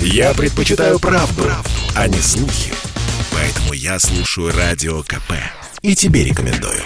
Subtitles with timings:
[0.00, 2.72] Я предпочитаю правду, правду, а не слухи.
[3.32, 5.32] Поэтому я слушаю Радио КП.
[5.82, 6.82] И тебе рекомендую.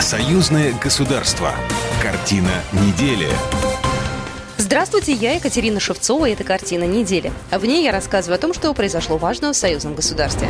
[0.00, 1.54] Союзное государство.
[2.00, 3.28] Картина недели.
[4.66, 7.30] Здравствуйте, я Екатерина Шевцова, и это «Картина недели».
[7.52, 10.48] В ней я рассказываю о том, что произошло важного в союзном государстве.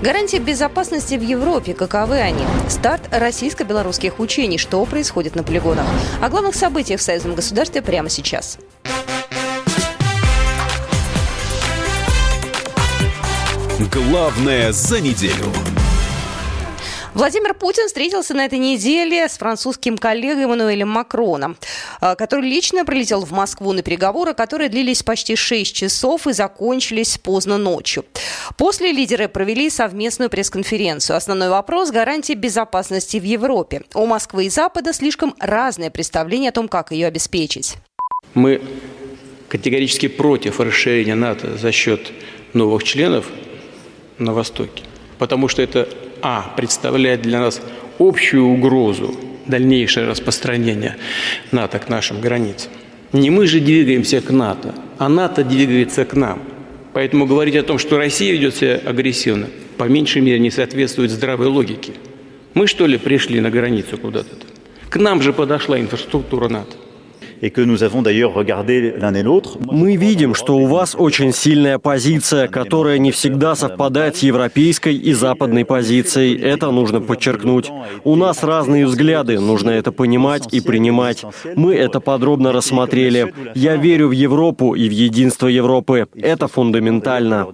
[0.00, 2.44] Гарантии безопасности в Европе, каковы они?
[2.68, 5.84] Старт российско-белорусских учений, что происходит на полигонах?
[6.22, 8.56] О главных событиях в союзном государстве прямо сейчас.
[13.92, 15.52] Главное за неделю.
[17.16, 21.56] Владимир Путин встретился на этой неделе с французским коллегой Эммануэлем Макроном,
[21.98, 27.16] а, который лично прилетел в Москву на переговоры, которые длились почти 6 часов и закончились
[27.16, 28.04] поздно ночью.
[28.58, 31.16] После лидеры провели совместную пресс-конференцию.
[31.16, 33.84] Основной вопрос– гарантии безопасности в Европе.
[33.94, 37.76] У Москвы и Запада слишком разное представление о том, как ее обеспечить.
[38.34, 38.60] Мы
[39.48, 42.12] категорически против расширения НАТО за счет
[42.52, 43.24] новых членов
[44.18, 44.82] на Востоке,
[45.18, 45.88] потому что это
[46.26, 46.52] а.
[46.56, 47.62] представляет для нас
[48.00, 49.14] общую угрозу
[49.46, 50.96] дальнейшее распространение
[51.52, 52.72] НАТО к нашим границам.
[53.12, 56.42] Не мы же двигаемся к НАТО, а НАТО двигается к нам.
[56.92, 59.46] Поэтому говорить о том, что Россия ведет себя агрессивно,
[59.76, 61.92] по меньшей мере не соответствует здравой логике.
[62.54, 64.34] Мы что ли пришли на границу куда-то?
[64.88, 66.76] К нам же подошла инфраструктура НАТО.
[69.60, 75.12] Мы видим, что у вас очень сильная позиция, которая не всегда совпадает с европейской и
[75.12, 76.34] западной позицией.
[76.36, 77.70] Это нужно подчеркнуть.
[78.04, 81.24] У нас разные взгляды, нужно это понимать и принимать.
[81.56, 83.34] Мы это подробно рассмотрели.
[83.54, 86.08] Я верю в Европу и в единство Европы.
[86.14, 87.48] Это фундаментально.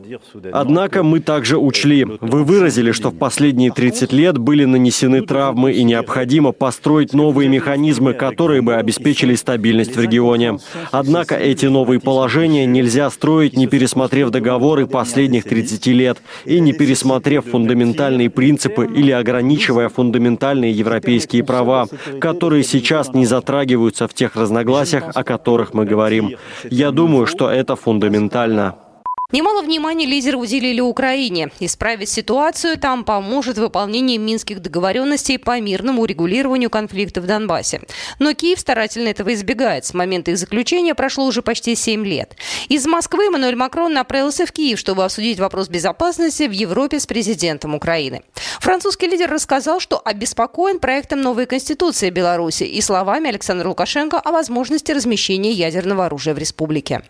[0.52, 2.06] Однако мы также учли.
[2.20, 8.14] Вы выразили, что в последние 30 лет были нанесены травмы и необходимо построить новые механизмы,
[8.14, 10.58] которые бы обеспечили стабильность стабильность в регионе.
[10.90, 17.46] Однако эти новые положения нельзя строить, не пересмотрев договоры последних 30 лет и не пересмотрев
[17.46, 21.86] фундаментальные принципы или ограничивая фундаментальные европейские права,
[22.20, 26.36] которые сейчас не затрагиваются в тех разногласиях, о которых мы говорим.
[26.70, 28.74] Я думаю, что это фундаментально.
[29.32, 31.50] Немало внимания лидеры уделили Украине.
[31.58, 37.80] Исправить ситуацию там поможет выполнение минских договоренностей по мирному урегулированию конфликта в Донбассе.
[38.18, 39.86] Но Киев старательно этого избегает.
[39.86, 42.36] С момента их заключения прошло уже почти 7 лет.
[42.68, 47.74] Из Москвы Эммануэль Макрон направился в Киев, чтобы обсудить вопрос безопасности в Европе с президентом
[47.74, 48.22] Украины.
[48.60, 54.92] Французский лидер рассказал, что обеспокоен проектом новой конституции Беларуси и словами Александра Лукашенко о возможности
[54.92, 57.00] размещения ядерного оружия в республике.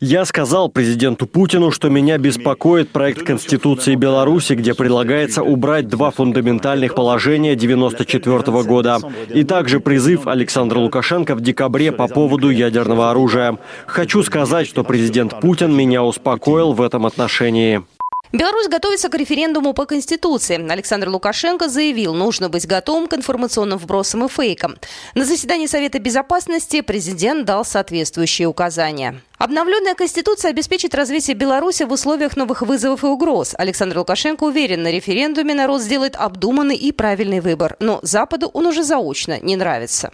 [0.00, 6.94] Я сказал президенту Путину, что меня беспокоит проект Конституции Беларуси, где предлагается убрать два фундаментальных
[6.94, 8.98] положения 1994 года.
[9.34, 13.58] И также призыв Александра Лукашенко в декабре по поводу ядерного оружия.
[13.86, 17.82] Хочу сказать, что президент Путин меня успокоил в этом отношении.
[18.32, 20.70] Беларусь готовится к референдуму по Конституции.
[20.70, 24.76] Александр Лукашенко заявил, нужно быть готовым к информационным вбросам и фейкам.
[25.16, 29.20] На заседании Совета Безопасности президент дал соответствующие указания.
[29.38, 33.56] Обновленная Конституция обеспечит развитие Беларуси в условиях новых вызовов и угроз.
[33.58, 37.76] Александр Лукашенко уверен, на референдуме народ сделает обдуманный и правильный выбор.
[37.80, 40.12] Но Западу он уже заочно не нравится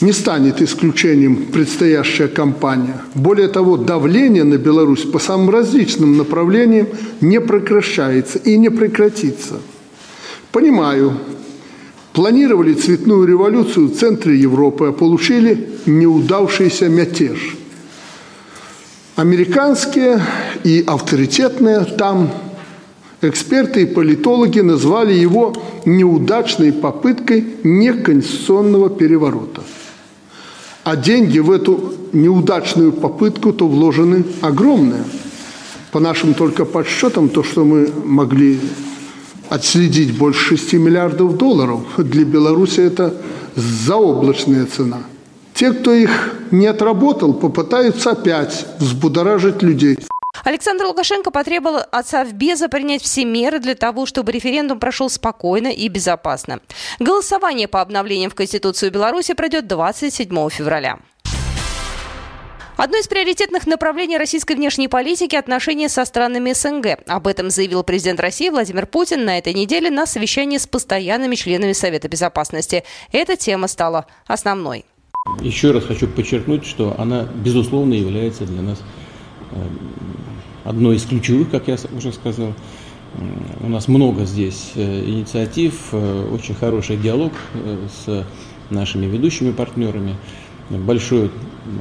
[0.00, 3.02] не станет исключением предстоящая кампания.
[3.14, 6.88] Более того, давление на Беларусь по самым различным направлениям
[7.20, 9.60] не прекращается и не прекратится.
[10.52, 11.12] Понимаю,
[12.12, 17.56] планировали цветную революцию в центре Европы, а получили неудавшийся мятеж.
[19.16, 20.24] Американские
[20.64, 22.30] и авторитетные там
[23.22, 25.54] Эксперты и политологи назвали его
[25.84, 29.62] неудачной попыткой неконституционного переворота.
[30.84, 35.04] А деньги в эту неудачную попытку то вложены огромные.
[35.92, 38.58] По нашим только подсчетам, то, что мы могли
[39.50, 43.14] отследить больше 6 миллиардов долларов, для Беларуси это
[43.54, 45.00] заоблачная цена.
[45.52, 49.98] Те, кто их не отработал, попытаются опять взбудоражить людей.
[50.44, 55.88] Александр Лукашенко потребовал от Совбеза принять все меры для того, чтобы референдум прошел спокойно и
[55.88, 56.60] безопасно.
[56.98, 60.98] Голосование по обновлениям в Конституцию Беларуси пройдет 27 февраля.
[62.82, 67.00] Одно из приоритетных направлений российской внешней политики– отношения со странами СНГ.
[67.06, 71.74] Об этом заявил президент России Владимир Путин на этой неделе на совещании с постоянными членами
[71.74, 72.84] Совета Безопасности.
[73.12, 74.86] Эта тема стала основной.
[75.42, 78.78] Еще раз хочу подчеркнуть, что она, безусловно, является для нас
[79.52, 80.09] эм,
[80.64, 82.54] одной из ключевых, как я уже сказал.
[83.60, 88.24] У нас много здесь э, инициатив, э, очень хороший диалог э, с
[88.70, 90.16] нашими ведущими партнерами.
[90.70, 91.32] Большой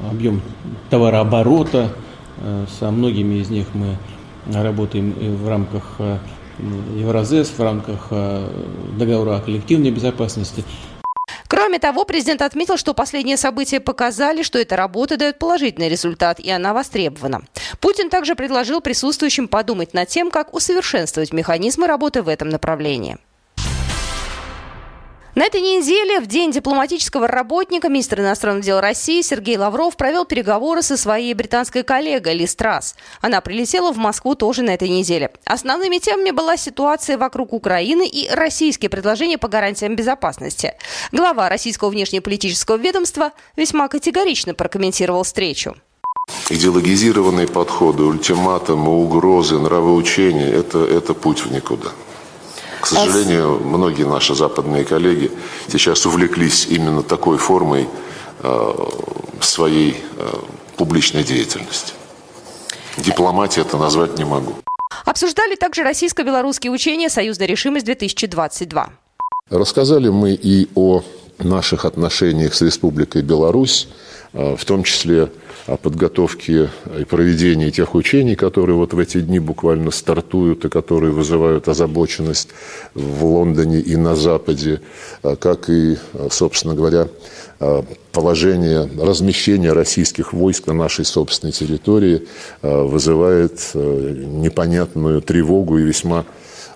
[0.10, 0.42] объем
[0.90, 1.94] товарооборота.
[2.80, 3.98] Со многими из них мы
[4.52, 5.98] работаем в рамках
[6.96, 8.08] Евразес, в рамках
[8.98, 10.64] договора о коллективной безопасности.
[11.50, 16.52] Кроме того, президент отметил, что последние события показали, что эта работа дает положительный результат, и
[16.52, 17.42] она востребована.
[17.82, 23.18] Путин также предложил присутствующим подумать над тем, как усовершенствовать механизмы работы в этом направлении.
[25.40, 30.82] На этой неделе, в День дипломатического работника, министр иностранных дел России Сергей Лавров провел переговоры
[30.82, 32.94] со своей британской коллегой Ли Страс.
[33.22, 35.32] Она прилетела в Москву тоже на этой неделе.
[35.46, 40.74] Основными темами была ситуация вокруг Украины и российские предложения по гарантиям безопасности.
[41.14, 45.78] Глава российского внешнеполитического ведомства весьма категорично прокомментировал встречу.
[46.50, 51.92] Идеологизированные подходы, ультиматумы, угрозы, нравоучения это,– это путь в никуда.
[52.82, 55.32] К сожалению, многие наши западные коллеги
[55.68, 57.88] сейчас увлеклись именно такой формой
[58.42, 58.74] э,
[59.42, 60.34] своей э,
[60.78, 61.94] публичной деятельности.
[62.98, 64.54] Дипломатия это назвать не могу.
[65.06, 68.88] Обсуждали также российско-белорусские учения «Союзная решимость-2022».
[69.50, 71.02] Рассказали мы и о
[71.40, 73.88] наших отношениях с Республикой Беларусь,
[74.34, 75.30] в том числе
[75.66, 81.12] о подготовке и проведении тех учений, которые вот в эти дни буквально стартуют и которые
[81.12, 82.50] вызывают озабоченность
[82.94, 84.82] в Лондоне и на Западе,
[85.24, 85.98] а как и,
[86.30, 87.08] собственно говоря,
[88.12, 92.28] положение размещения российских войск на нашей собственной территории
[92.62, 96.26] вызывает непонятную тревогу и весьма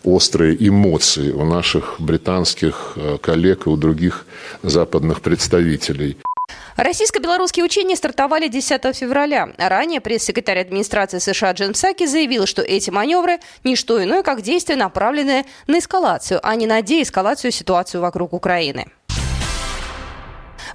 [0.03, 4.25] острые эмоции у наших британских коллег и у других
[4.61, 6.17] западных представителей.
[6.75, 9.49] Российско-белорусские учения стартовали 10 февраля.
[9.57, 14.75] Ранее пресс-секретарь администрации США Джен Псаки заявил, что эти маневры– не что иное, как действия,
[14.75, 18.87] направленные на эскалацию, а не на деэскалацию ситуации вокруг Украины.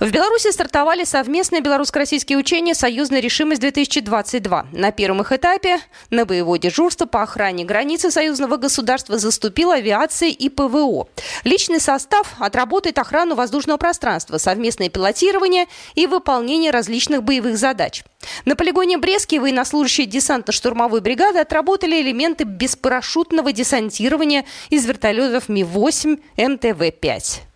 [0.01, 4.67] В Беларуси стартовали совместные белорусско-российские учения «Союзная решимость-2022».
[4.71, 5.81] На первом их этапе
[6.11, 11.09] на боевое дежурство по охране границы союзного государства заступила авиация и ПВО.
[11.43, 15.67] Личный состав отработает охрану воздушного пространства, совместное пилотирование
[15.97, 18.05] и выполнение различных боевых задач.
[18.45, 27.48] На полигоне Брестки военнослужащие десантно-штурмовой бригады отработали элементы беспарашютного десантирования из вертолетов Ми-8 МТВ-5.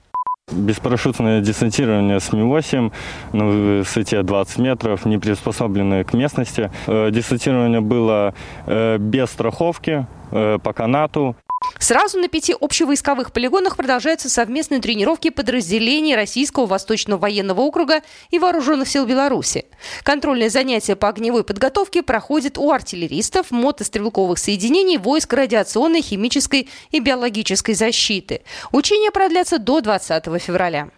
[0.50, 2.92] Беспарашютное десантирование с Ми-8
[3.32, 6.70] на высоте 20 метров, не приспособленное к местности.
[6.88, 8.34] Э, десантирование было
[8.66, 11.36] э, без страховки, э, по канату.
[11.82, 18.86] Сразу на пяти общевойсковых полигонах продолжаются совместные тренировки подразделений Российского Восточного военного округа и Вооруженных
[18.86, 19.64] сил Беларуси.
[20.04, 27.74] Контрольные занятия по огневой подготовке проходят у артиллеристов, мотострелковых соединений, войск радиационной, химической и биологической
[27.74, 28.42] защиты.
[28.70, 30.88] Учения продлятся до 20 февраля.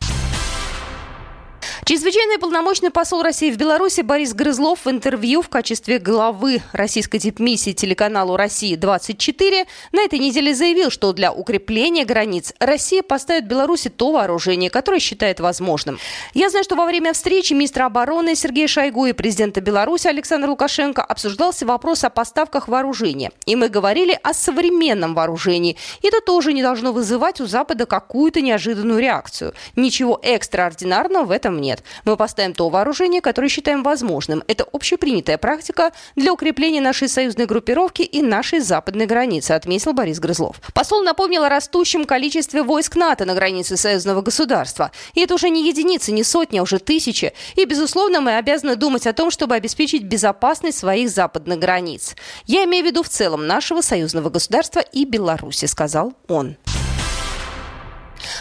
[1.87, 7.73] Чрезвычайный полномочный посол России в Беларуси Борис Грызлов в интервью в качестве главы российской дипмиссии
[7.73, 14.71] телеканалу «Россия-24» на этой неделе заявил, что для укрепления границ Россия поставит Беларуси то вооружение,
[14.71, 15.99] которое считает возможным.
[16.33, 21.03] Я знаю, что во время встречи министра обороны Сергея Шойгу и президента Беларуси Александра Лукашенко
[21.03, 23.31] обсуждался вопрос о поставках вооружения.
[23.45, 25.77] И мы говорили о современном вооружении.
[26.03, 29.53] Это тоже не должно вызывать у Запада какую-то неожиданную реакцию.
[29.77, 31.85] Ничего экстраординарного в этом нет нет.
[32.05, 34.43] Мы поставим то вооружение, которое считаем возможным.
[34.47, 40.61] Это общепринятая практика для укрепления нашей союзной группировки и нашей западной границы, отметил Борис Грызлов.
[40.73, 44.91] Посол напомнил о растущем количестве войск НАТО на границе союзного государства.
[45.15, 47.33] И это уже не единицы, не сотни, а уже тысячи.
[47.57, 52.15] И, безусловно, мы обязаны думать о том, чтобы обеспечить безопасность своих западных границ.
[52.47, 56.57] Я имею в виду в целом нашего союзного государства и Беларуси, сказал он.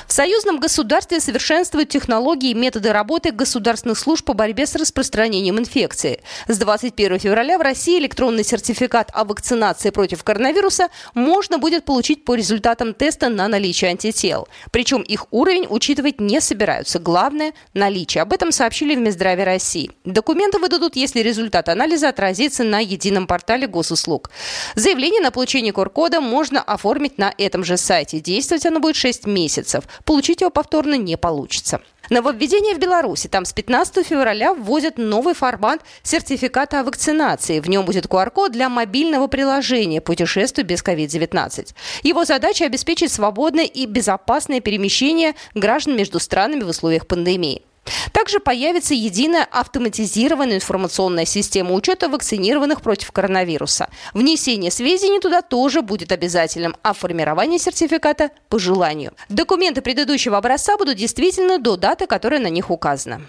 [0.07, 6.21] В союзном государстве совершенствуют технологии и методы работы государственных служб по борьбе с распространением инфекции.
[6.47, 12.35] С 21 февраля в России электронный сертификат о вакцинации против коронавируса можно будет получить по
[12.35, 14.47] результатам теста на наличие антител.
[14.71, 16.99] Причем их уровень учитывать не собираются.
[16.99, 18.21] Главное– наличие.
[18.21, 19.91] Об этом сообщили в Минздраве России.
[20.05, 24.29] Документы выдадут, если результат анализа отразится на едином портале госуслуг.
[24.75, 28.19] Заявление на получение QR-кода можно оформить на этом же сайте.
[28.19, 29.72] Действовать оно будет 6 месяцев
[30.05, 31.81] получить его повторно не получится.
[32.09, 33.27] Нововведение в Беларуси.
[33.27, 37.59] Там с 15 февраля вводят новый формат сертификата о вакцинации.
[37.59, 41.73] В нем будет QR-код для мобильного приложения «Путешествуй без COVID-19».
[42.03, 47.63] Его задача– обеспечить свободное и безопасное перемещение граждан между странами в условиях пандемии.
[48.11, 53.89] Также появится единая автоматизированная информационная система учета вакцинированных против коронавируса.
[54.13, 59.13] Внесение сведений туда тоже будет обязательным, а формирование сертификата по желанию.
[59.29, 63.21] Документы предыдущего образца будут действительно до даты, которая на них указана.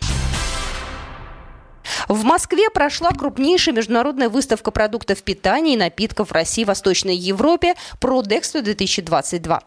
[2.09, 7.75] В Москве прошла крупнейшая международная выставка продуктов питания и напитков в России и Восточной Европе
[8.01, 9.61] «Продэкспо 2022».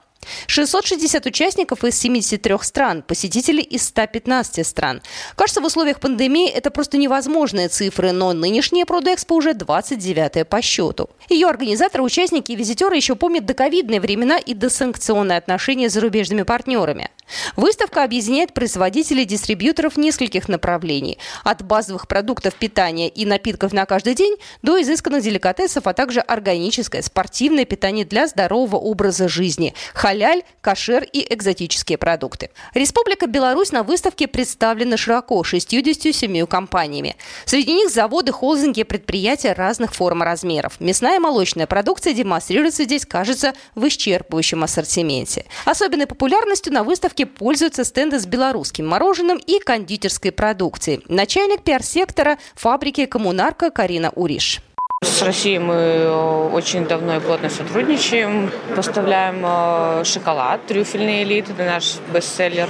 [0.48, 5.02] 660 участников из 73 стран, посетителей из 115 стран.
[5.36, 11.10] Кажется, в условиях пандемии это просто невозможные цифры, но нынешняя Продэкспо уже 29-я по счету.
[11.30, 17.10] Ее организаторы, участники и визитеры еще помнят доковидные времена и досанкционные отношения с зарубежными партнерами.
[17.56, 21.18] Выставка объединяет производителей дистрибьюторов нескольких направлений.
[21.44, 27.02] От базовых продуктов питания и напитков на каждый день до изысканных деликатесов, а также органическое
[27.02, 32.50] спортивное питание для здорового образа жизни, халяль, кашер и экзотические продукты.
[32.74, 37.16] Республика Беларусь на выставке представлена широко 67 компаниями.
[37.46, 40.80] Среди них заводы, холдинги, предприятия разных форм и размеров.
[40.80, 45.46] Мясная и молочная продукция демонстрируется здесь, кажется, в исчерпывающем ассортименте.
[45.66, 51.02] Особенной популярностью на выставке выставке пользуются стенды с белорусским мороженым и кондитерской продукцией.
[51.08, 54.62] Начальник пиар-сектора фабрики «Коммунарка» Карина Уриш.
[55.04, 58.50] С Россией мы э, очень давно и плотно сотрудничаем.
[58.76, 62.68] Поставляем э, шоколад, трюфельный элит, это наш бестселлер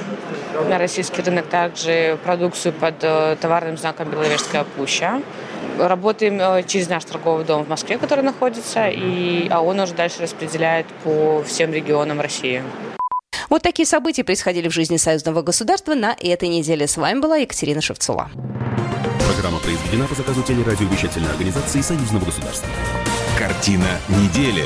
[0.70, 1.48] на российский рынок.
[1.48, 5.22] Также продукцию под э, товарным знаком «Беловежская пуща».
[5.80, 10.88] Работаем через наш торговый дом в Москве, который находится, и, а он уже дальше распределяет
[11.04, 12.64] по всем регионам России.
[13.50, 16.88] Вот такие события происходили в жизни союзного государства на этой неделе.
[16.88, 18.30] С вами была Екатерина Шевцова.
[19.34, 22.68] Программа произведена по заказу телерадиовещательной организации союзного государства.
[23.38, 24.66] Картина недели.